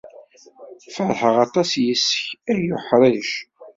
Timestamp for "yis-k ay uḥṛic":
1.83-3.31